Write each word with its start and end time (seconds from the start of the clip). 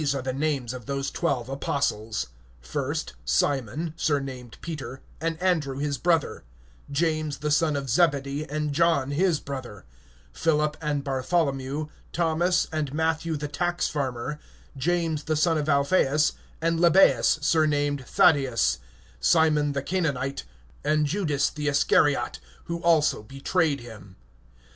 (2)And 0.03 0.23
the 0.23 0.33
names 0.33 0.73
of 0.73 0.87
the 0.87 1.03
twelve 1.13 1.47
apostles 1.47 2.23
are 2.23 2.25
these; 2.25 2.71
first 2.71 3.13
Simon, 3.23 3.93
who 4.07 4.15
is 4.17 4.31
called 4.41 4.57
Peter, 4.61 4.99
and 5.21 5.39
Andrew 5.39 5.77
his 5.77 5.99
brother; 5.99 6.43
James 6.89 7.37
the 7.37 7.51
son 7.51 7.75
of 7.75 7.87
Zebedee, 7.87 8.43
and 8.49 8.73
John 8.73 9.11
his 9.11 9.39
brother; 9.39 9.85
(3)Philip, 10.33 10.73
and 10.81 11.03
Bartholomew; 11.03 11.85
Thomas, 12.13 12.65
and 12.71 12.91
Matthew 12.95 13.37
the 13.37 13.47
publican; 13.47 14.39
James 14.75 15.25
the 15.25 15.35
son 15.35 15.59
of 15.59 15.69
Alpheus, 15.69 16.33
and 16.63 16.79
Lebbeus 16.79 17.37
surnamed 17.43 18.03
Thaddeus; 18.07 18.79
(4)Simon 19.21 19.73
the 19.75 19.83
Cananite[10:4], 19.83 20.43
and 20.83 21.05
Judas 21.05 21.51
Iscariot, 21.55 22.39
who 22.63 22.79
also 22.81 23.21
betrayed 23.21 23.81
him. 23.81 24.15